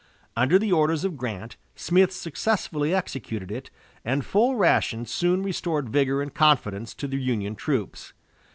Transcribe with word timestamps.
Under 0.35 0.57
the 0.57 0.71
orders 0.71 1.03
of 1.03 1.15
Grant, 1.15 1.57
Smith 1.75 2.11
successfully 2.11 2.91
executed 2.91 3.51
it, 3.51 3.69
and 4.03 4.25
full 4.25 4.55
rations 4.55 5.11
soon 5.11 5.43
restored 5.43 5.89
vigor 5.89 6.23
and 6.23 6.33
confidence 6.33 6.95
to 6.95 7.07
the 7.07 7.17
Union 7.21 7.53
troops. 7.55 8.11